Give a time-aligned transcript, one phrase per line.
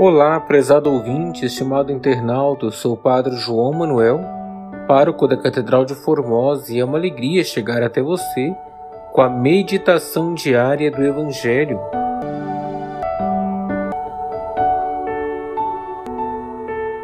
[0.00, 4.20] Olá, prezado ouvinte, estimado internauta, sou o Padre João Manuel,
[4.86, 8.54] pároco da Catedral de Formosa, e é uma alegria chegar até você
[9.12, 11.80] com a meditação diária do Evangelho.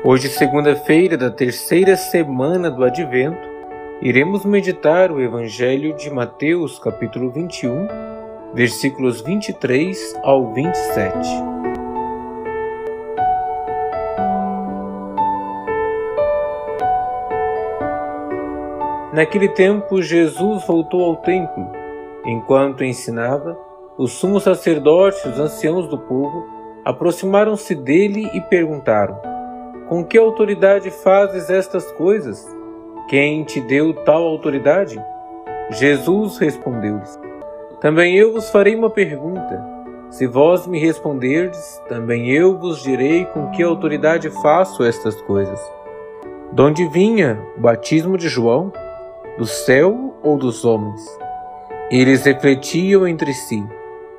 [0.05, 3.49] Hoje, segunda-feira da terceira semana do Advento,
[4.01, 7.89] iremos meditar o Evangelho de Mateus, capítulo 21,
[8.55, 11.54] versículos 23 ao 27.
[19.15, 21.65] Naquele tempo, Jesus voltou ao templo.
[22.27, 23.57] Enquanto ensinava,
[23.97, 26.45] os sumos sacerdotes e os anciãos do povo
[26.85, 29.17] aproximaram-se dele e perguntaram:
[29.89, 32.45] Com que autoridade fazes estas coisas?
[33.09, 35.01] Quem te deu tal autoridade?
[35.71, 37.17] Jesus respondeu-lhes:
[37.81, 39.65] Também eu vos farei uma pergunta.
[40.11, 45.61] Se vós me responderdes, também eu vos direi com que autoridade faço estas coisas.
[46.53, 48.73] De onde vinha o batismo de João?
[49.37, 51.03] Do céu ou dos homens?
[51.91, 53.65] Eles refletiam entre si.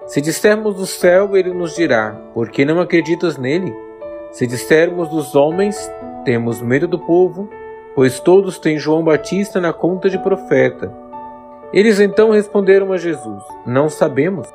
[0.05, 3.73] Se dissermos do céu, ele nos dirá: Por que não acreditas nele?
[4.31, 5.91] Se dissermos dos homens,
[6.25, 7.49] temos medo do povo,
[7.95, 10.93] pois todos têm João Batista na conta de profeta.
[11.73, 14.47] Eles então responderam a Jesus: Não sabemos.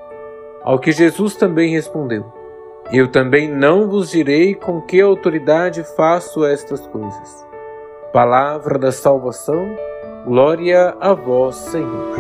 [0.63, 2.25] Ao que Jesus também respondeu:
[2.93, 7.47] Eu também não vos direi com que autoridade faço estas coisas.
[8.13, 9.75] Palavra da salvação
[10.25, 12.15] Glória a vós, Senhor.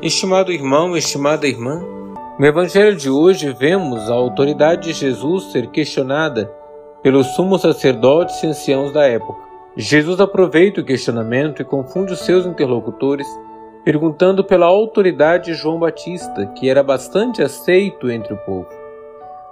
[0.00, 1.82] Estimado irmão, estimada irmã,
[2.38, 6.48] no Evangelho de hoje vemos a autoridade de Jesus ser questionada
[7.02, 9.42] pelos sumos sacerdotes e anciãos da época.
[9.76, 13.26] Jesus aproveita o questionamento e confunde os seus interlocutores,
[13.84, 18.77] perguntando pela autoridade de João Batista, que era bastante aceito entre o povo.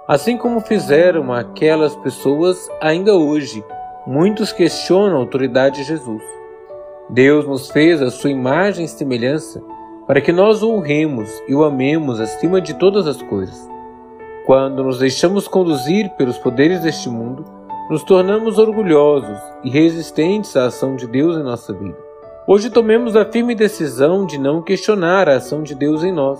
[0.07, 3.61] Assim como fizeram aquelas pessoas, ainda hoje,
[4.05, 6.23] muitos questionam a autoridade de Jesus.
[7.09, 9.61] Deus nos fez a sua imagem e semelhança
[10.07, 13.69] para que nós o honremos e o amemos acima de todas as coisas.
[14.45, 17.43] Quando nos deixamos conduzir pelos poderes deste mundo,
[17.89, 21.97] nos tornamos orgulhosos e resistentes à ação de Deus em nossa vida.
[22.47, 26.39] Hoje tomemos a firme decisão de não questionar a ação de Deus em nós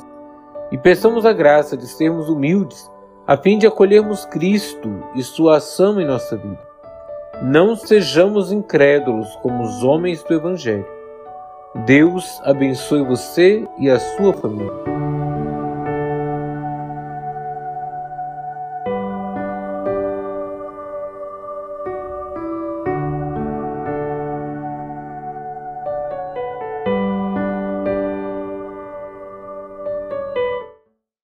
[0.72, 2.90] e peçamos a graça de sermos humildes
[3.28, 6.66] a fim de acolhermos Cristo e sua ação em nossa vida.
[7.44, 10.88] Não sejamos incrédulos como os homens do Evangelho.
[11.86, 14.97] Deus abençoe você e a sua família.